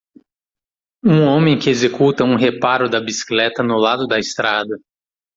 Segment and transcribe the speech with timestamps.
[1.05, 4.75] Um homem que executa um reparo da bicicleta no lado da estrada.